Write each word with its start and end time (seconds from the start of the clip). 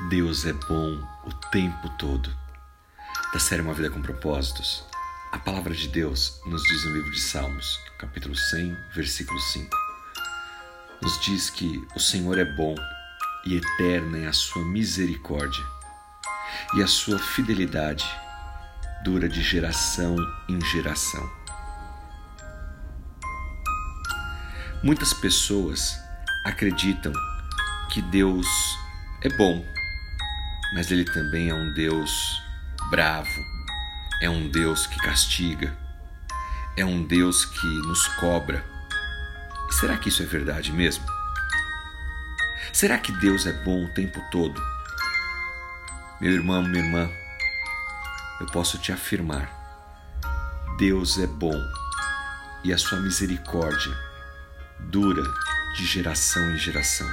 Deus 0.00 0.44
é 0.44 0.52
bom 0.52 1.00
o 1.24 1.32
tempo 1.52 1.88
todo. 1.90 2.28
Da 3.32 3.38
série 3.38 3.62
Uma 3.62 3.72
Vida 3.72 3.90
com 3.90 4.02
Propósitos, 4.02 4.84
a 5.30 5.38
palavra 5.38 5.72
de 5.72 5.86
Deus 5.86 6.40
nos 6.46 6.64
diz 6.64 6.84
no 6.84 6.94
livro 6.94 7.12
de 7.12 7.20
Salmos, 7.20 7.78
capítulo 7.96 8.34
100, 8.34 8.76
versículo 8.92 9.38
5. 9.38 9.70
Nos 11.00 11.20
diz 11.20 11.48
que 11.48 11.86
o 11.94 12.00
Senhor 12.00 12.38
é 12.38 12.44
bom 12.44 12.74
e 13.46 13.56
eterna 13.56 14.18
é 14.18 14.26
a 14.26 14.32
sua 14.32 14.64
misericórdia, 14.64 15.64
e 16.74 16.82
a 16.82 16.88
sua 16.88 17.18
fidelidade 17.18 18.04
dura 19.04 19.28
de 19.28 19.42
geração 19.42 20.16
em 20.48 20.60
geração. 20.60 21.30
Muitas 24.82 25.14
pessoas 25.14 25.96
acreditam 26.44 27.12
que 27.90 28.02
Deus 28.02 28.46
é 29.22 29.28
bom 29.28 29.64
mas 30.74 30.90
ele 30.90 31.04
também 31.04 31.48
é 31.48 31.54
um 31.54 31.72
Deus 31.72 32.42
bravo, 32.90 33.40
é 34.20 34.28
um 34.28 34.48
Deus 34.50 34.86
que 34.86 34.98
castiga, 34.98 35.74
é 36.76 36.84
um 36.84 37.06
Deus 37.06 37.44
que 37.44 37.66
nos 37.66 38.06
cobra. 38.18 38.64
E 39.70 39.74
será 39.74 39.96
que 39.96 40.08
isso 40.08 40.22
é 40.22 40.26
verdade 40.26 40.72
mesmo? 40.72 41.04
Será 42.72 42.98
que 42.98 43.12
Deus 43.12 43.46
é 43.46 43.52
bom 43.52 43.84
o 43.84 43.94
tempo 43.94 44.20
todo? 44.32 44.60
Meu 46.20 46.32
irmão, 46.32 46.62
minha 46.62 46.84
irmã, 46.84 47.08
eu 48.40 48.46
posso 48.46 48.76
te 48.78 48.90
afirmar: 48.90 49.48
Deus 50.76 51.18
é 51.18 51.26
bom 51.26 51.54
e 52.64 52.72
a 52.72 52.78
sua 52.78 52.98
misericórdia 52.98 53.96
dura 54.80 55.22
de 55.76 55.84
geração 55.84 56.50
em 56.50 56.58
geração. 56.58 57.08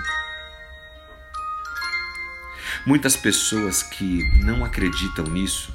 Muitas 2.84 3.16
pessoas 3.16 3.84
que 3.84 4.24
não 4.44 4.66
acreditam 4.66 5.26
nisso, 5.26 5.72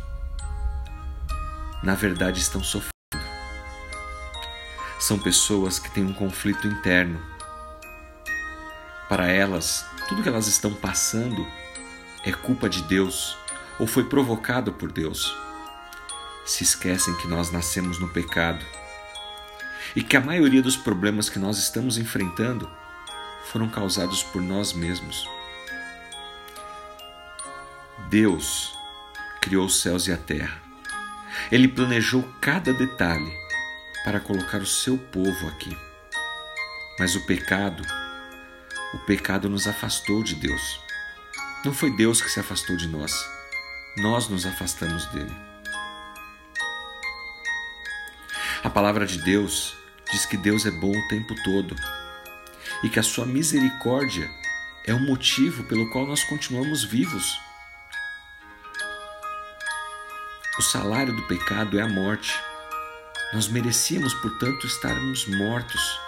na 1.80 1.94
verdade 1.94 2.40
estão 2.40 2.64
sofrendo. 2.64 2.92
São 4.98 5.16
pessoas 5.16 5.78
que 5.78 5.88
têm 5.88 6.04
um 6.04 6.12
conflito 6.12 6.66
interno. 6.66 7.22
Para 9.08 9.28
elas, 9.28 9.86
tudo 10.08 10.20
que 10.20 10.28
elas 10.28 10.48
estão 10.48 10.74
passando 10.74 11.46
é 12.24 12.32
culpa 12.32 12.68
de 12.68 12.82
Deus 12.82 13.38
ou 13.78 13.86
foi 13.86 14.02
provocado 14.08 14.72
por 14.72 14.90
Deus. 14.90 15.32
Se 16.44 16.64
esquecem 16.64 17.16
que 17.18 17.28
nós 17.28 17.52
nascemos 17.52 18.00
no 18.00 18.08
pecado 18.08 18.64
e 19.94 20.02
que 20.02 20.16
a 20.16 20.20
maioria 20.20 20.60
dos 20.60 20.76
problemas 20.76 21.28
que 21.28 21.38
nós 21.38 21.56
estamos 21.56 21.98
enfrentando 21.98 22.68
foram 23.44 23.68
causados 23.68 24.24
por 24.24 24.42
nós 24.42 24.72
mesmos. 24.72 25.35
Deus 28.08 28.72
criou 29.40 29.66
os 29.66 29.80
céus 29.80 30.06
e 30.06 30.12
a 30.12 30.16
terra. 30.16 30.62
Ele 31.50 31.66
planejou 31.66 32.22
cada 32.40 32.72
detalhe 32.72 33.32
para 34.04 34.20
colocar 34.20 34.58
o 34.58 34.66
seu 34.66 34.96
povo 34.96 35.48
aqui. 35.48 35.76
Mas 36.98 37.16
o 37.16 37.26
pecado, 37.26 37.82
o 38.94 38.98
pecado 38.98 39.48
nos 39.48 39.66
afastou 39.66 40.22
de 40.22 40.36
Deus. 40.36 40.80
Não 41.64 41.74
foi 41.74 41.94
Deus 41.96 42.20
que 42.20 42.30
se 42.30 42.38
afastou 42.38 42.76
de 42.76 42.86
nós, 42.86 43.12
nós 43.96 44.28
nos 44.28 44.46
afastamos 44.46 45.04
dele. 45.06 45.34
A 48.62 48.70
palavra 48.70 49.04
de 49.04 49.20
Deus 49.22 49.76
diz 50.12 50.24
que 50.24 50.36
Deus 50.36 50.64
é 50.64 50.70
bom 50.70 50.96
o 50.96 51.08
tempo 51.08 51.34
todo 51.42 51.74
e 52.84 52.88
que 52.88 53.00
a 53.00 53.02
sua 53.02 53.26
misericórdia 53.26 54.30
é 54.84 54.94
o 54.94 55.00
motivo 55.00 55.64
pelo 55.64 55.90
qual 55.90 56.06
nós 56.06 56.22
continuamos 56.24 56.84
vivos. 56.84 57.45
O 60.58 60.62
salário 60.62 61.14
do 61.14 61.22
pecado 61.24 61.78
é 61.78 61.82
a 61.82 61.88
morte. 61.88 62.32
Nós 63.34 63.46
merecíamos, 63.46 64.14
portanto, 64.14 64.66
estarmos 64.66 65.26
mortos, 65.26 66.00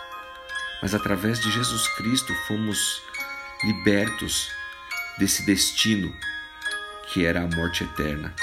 mas 0.80 0.94
através 0.94 1.38
de 1.38 1.50
Jesus 1.50 1.86
Cristo 1.96 2.34
fomos 2.46 3.02
libertos 3.62 4.50
desse 5.18 5.44
destino 5.44 6.16
que 7.08 7.26
era 7.26 7.42
a 7.42 7.56
morte 7.56 7.84
eterna. 7.84 8.34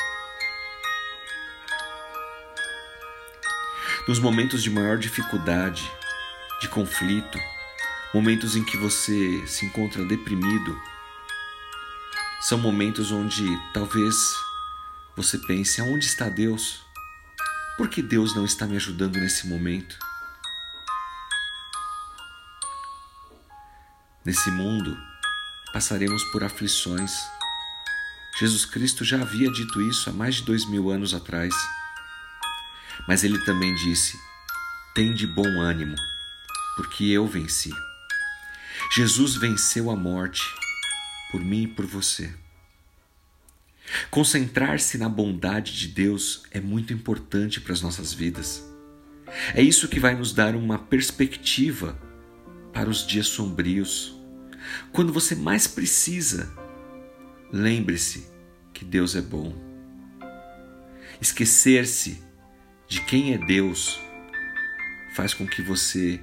Nos 4.08 4.20
momentos 4.20 4.62
de 4.62 4.70
maior 4.70 5.00
dificuldade, 5.00 5.92
de 6.62 6.68
conflito, 6.68 7.40
momentos 8.14 8.56
em 8.56 8.64
que 8.64 8.78
você 8.78 9.48
se 9.48 9.66
encontra 9.66 10.06
deprimido, 10.06 10.80
são 12.42 12.60
momentos 12.60 13.12
onde 13.12 13.44
talvez 13.74 14.45
você 15.16 15.38
pense: 15.38 15.80
aonde 15.80 16.06
está 16.06 16.30
Deus? 16.30 16.84
Por 17.78 17.90
que 17.90 18.02
Deus 18.02 18.36
não 18.36 18.46
está 18.46 18.66
me 18.66 18.76
ajudando 18.76 19.18
nesse 19.18 19.48
momento? 19.48 19.98
Nesse 24.26 24.50
mundo, 24.50 24.98
passaremos 25.72 26.24
por 26.32 26.44
aflições. 26.44 27.12
Jesus 28.40 28.66
Cristo 28.66 29.06
já 29.06 29.22
havia 29.22 29.52
dito 29.52 29.82
isso 29.82 30.10
há 30.10 30.14
mais 30.14 30.36
de 30.36 30.44
dois 30.44 30.66
mil 30.66 30.90
anos 30.90 31.14
atrás. 31.14 31.54
Mas 33.08 33.24
ele 33.24 33.40
também 33.46 33.74
disse: 33.76 34.20
Tem 34.94 35.14
de 35.14 35.28
bom 35.28 35.62
ânimo, 35.62 35.96
porque 36.76 37.06
eu 37.06 37.28
venci. 37.28 37.72
Jesus 38.94 39.36
venceu 39.36 39.90
a 39.90 39.96
morte 39.96 40.42
por 41.32 41.42
mim 41.42 41.64
e 41.64 41.68
por 41.68 41.86
você. 41.86 42.45
Concentrar-se 44.10 44.98
na 44.98 45.08
bondade 45.08 45.78
de 45.78 45.88
Deus 45.88 46.44
é 46.52 46.60
muito 46.60 46.94
importante 46.94 47.62
para 47.62 47.74
as 47.74 47.82
nossas 47.82 48.14
vidas. 48.14 48.64
É 49.54 49.62
isso 49.62 49.88
que 49.88 50.00
vai 50.00 50.16
nos 50.16 50.34
dar 50.34 50.56
uma 50.56 50.78
perspectiva 50.78 52.00
para 52.74 52.90
os 52.90 53.06
dias 53.06 53.28
sombrios. 53.28 54.16
Quando 54.92 55.14
você 55.14 55.36
mais 55.36 55.68
precisa, 55.68 56.52
lembre-se 57.52 58.28
que 58.74 58.84
Deus 58.84 59.16
é 59.16 59.22
bom. 59.22 59.54
Esquecer-se 61.22 62.24
de 62.88 63.02
quem 63.02 63.34
é 63.34 63.38
Deus 63.38 64.00
faz 65.16 65.34
com 65.34 65.48
que 65.48 65.62
você 65.62 66.20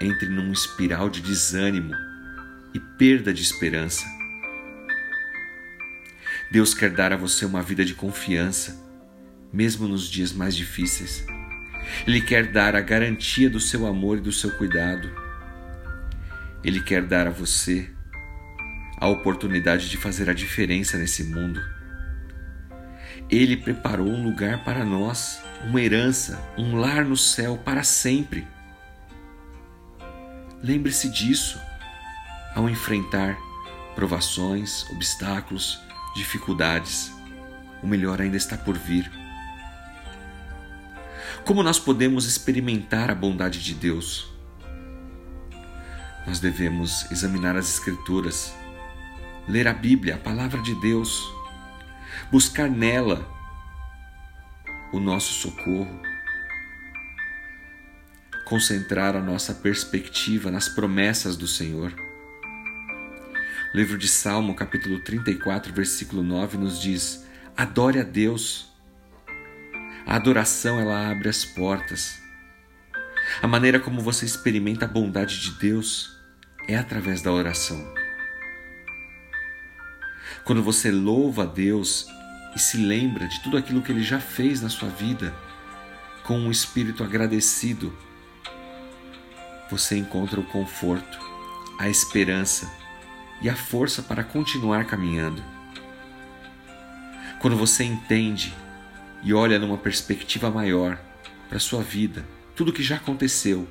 entre 0.00 0.28
num 0.28 0.52
espiral 0.52 1.10
de 1.10 1.20
desânimo 1.20 1.94
e 2.72 2.80
perda 2.80 3.32
de 3.32 3.42
esperança. 3.42 4.19
Deus 6.50 6.74
quer 6.74 6.90
dar 6.90 7.12
a 7.12 7.16
você 7.16 7.44
uma 7.44 7.62
vida 7.62 7.84
de 7.84 7.94
confiança, 7.94 8.76
mesmo 9.52 9.86
nos 9.86 10.08
dias 10.08 10.32
mais 10.32 10.56
difíceis. 10.56 11.24
Ele 12.04 12.20
quer 12.20 12.50
dar 12.50 12.74
a 12.74 12.80
garantia 12.80 13.48
do 13.48 13.60
seu 13.60 13.86
amor 13.86 14.18
e 14.18 14.20
do 14.20 14.32
seu 14.32 14.50
cuidado. 14.56 15.08
Ele 16.64 16.82
quer 16.82 17.02
dar 17.02 17.28
a 17.28 17.30
você 17.30 17.88
a 18.96 19.06
oportunidade 19.06 19.88
de 19.88 19.96
fazer 19.96 20.28
a 20.28 20.34
diferença 20.34 20.98
nesse 20.98 21.22
mundo. 21.24 21.60
Ele 23.30 23.56
preparou 23.56 24.08
um 24.08 24.24
lugar 24.24 24.64
para 24.64 24.84
nós, 24.84 25.40
uma 25.64 25.80
herança, 25.80 26.38
um 26.58 26.74
lar 26.76 27.04
no 27.04 27.16
céu 27.16 27.56
para 27.56 27.84
sempre. 27.84 28.46
Lembre-se 30.62 31.08
disso 31.08 31.60
ao 32.54 32.68
enfrentar 32.68 33.38
provações, 33.94 34.84
obstáculos, 34.90 35.80
dificuldades, 36.14 37.12
o 37.82 37.86
melhor 37.86 38.20
ainda 38.20 38.36
está 38.36 38.56
por 38.56 38.76
vir. 38.76 39.10
Como 41.44 41.62
nós 41.62 41.78
podemos 41.78 42.26
experimentar 42.26 43.10
a 43.10 43.14
bondade 43.14 43.62
de 43.62 43.74
Deus? 43.74 44.30
Nós 46.26 46.38
devemos 46.38 47.10
examinar 47.10 47.56
as 47.56 47.68
Escrituras, 47.68 48.54
ler 49.48 49.66
a 49.66 49.72
Bíblia, 49.72 50.16
a 50.16 50.18
palavra 50.18 50.60
de 50.60 50.74
Deus, 50.80 51.32
buscar 52.30 52.68
nela 52.68 53.26
o 54.92 55.00
nosso 55.00 55.32
socorro, 55.32 56.00
concentrar 58.44 59.16
a 59.16 59.20
nossa 59.20 59.54
perspectiva 59.54 60.50
nas 60.50 60.68
promessas 60.68 61.36
do 61.36 61.46
Senhor. 61.46 62.09
O 63.72 63.76
livro 63.76 63.96
de 63.96 64.08
Salmo, 64.08 64.52
capítulo 64.52 64.98
34, 64.98 65.72
versículo 65.72 66.24
9, 66.24 66.58
nos 66.58 66.82
diz: 66.82 67.24
Adore 67.56 68.00
a 68.00 68.02
Deus. 68.02 68.68
A 70.04 70.16
adoração 70.16 70.80
ela 70.80 71.08
abre 71.08 71.28
as 71.28 71.44
portas. 71.44 72.20
A 73.40 73.46
maneira 73.46 73.78
como 73.78 74.00
você 74.00 74.26
experimenta 74.26 74.86
a 74.86 74.88
bondade 74.88 75.38
de 75.38 75.52
Deus 75.52 76.18
é 76.66 76.76
através 76.76 77.22
da 77.22 77.30
oração. 77.32 77.94
Quando 80.44 80.64
você 80.64 80.90
louva 80.90 81.44
a 81.44 81.46
Deus 81.46 82.08
e 82.56 82.58
se 82.58 82.76
lembra 82.76 83.28
de 83.28 83.40
tudo 83.40 83.56
aquilo 83.56 83.82
que 83.82 83.92
Ele 83.92 84.02
já 84.02 84.18
fez 84.18 84.60
na 84.60 84.68
sua 84.68 84.88
vida, 84.88 85.32
com 86.24 86.36
um 86.36 86.50
espírito 86.50 87.04
agradecido, 87.04 87.96
você 89.70 89.96
encontra 89.96 90.40
o 90.40 90.46
conforto, 90.46 91.20
a 91.78 91.88
esperança 91.88 92.80
e 93.40 93.48
a 93.48 93.56
força 93.56 94.02
para 94.02 94.24
continuar 94.24 94.84
caminhando. 94.84 95.42
Quando 97.40 97.56
você 97.56 97.84
entende 97.84 98.54
e 99.22 99.32
olha 99.32 99.58
numa 99.58 99.78
perspectiva 99.78 100.50
maior 100.50 100.98
para 101.48 101.58
sua 101.58 101.82
vida, 101.82 102.24
tudo 102.54 102.72
que 102.72 102.82
já 102.82 102.96
aconteceu 102.96 103.66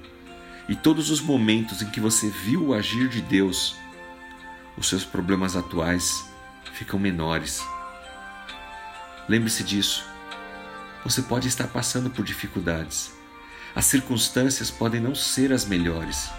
e 0.68 0.76
todos 0.76 1.10
os 1.10 1.22
momentos 1.22 1.82
em 1.82 1.90
que 1.90 2.00
você 2.00 2.30
viu 2.30 2.68
o 2.68 2.74
agir 2.74 3.08
de 3.08 3.22
Deus, 3.22 3.76
os 4.78 4.88
seus 4.88 5.04
problemas 5.04 5.56
atuais 5.56 6.26
ficam 6.74 7.00
menores. 7.00 7.64
Lembre-se 9.28 9.64
disso. 9.64 10.04
Você 11.04 11.22
pode 11.22 11.48
estar 11.48 11.68
passando 11.68 12.10
por 12.10 12.26
dificuldades. 12.26 13.12
As 13.76 13.86
circunstâncias 13.86 14.72
podem 14.72 15.00
não 15.00 15.14
ser 15.14 15.54
as 15.54 15.66
melhores. 15.66 16.30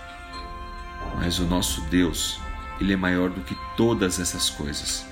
Mas 1.17 1.39
o 1.39 1.45
nosso 1.45 1.83
Deus, 1.83 2.41
ele 2.81 2.93
é 2.93 2.97
maior 2.97 3.29
do 3.31 3.43
que 3.43 3.57
todas 3.77 4.19
essas 4.19 4.49
coisas. 4.49 5.05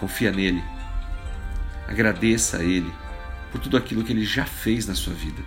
Confia 0.00 0.32
nele. 0.32 0.62
Agradeça 1.86 2.58
a 2.58 2.64
ele 2.64 2.92
por 3.50 3.60
tudo 3.60 3.76
aquilo 3.76 4.02
que 4.02 4.12
ele 4.12 4.24
já 4.24 4.44
fez 4.44 4.86
na 4.86 4.94
sua 4.94 5.14
vida. 5.14 5.42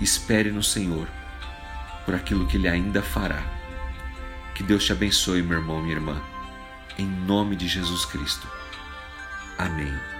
Espere 0.00 0.50
no 0.50 0.62
Senhor 0.62 1.08
por 2.04 2.14
aquilo 2.14 2.46
que 2.46 2.56
ele 2.56 2.68
ainda 2.68 3.02
fará. 3.02 3.42
Que 4.54 4.62
Deus 4.62 4.84
te 4.84 4.92
abençoe, 4.92 5.42
meu 5.42 5.58
irmão, 5.58 5.80
minha 5.80 5.94
irmã. 5.94 6.20
Em 6.98 7.06
nome 7.06 7.56
de 7.56 7.66
Jesus 7.66 8.04
Cristo. 8.04 8.46
Amém. 9.56 10.19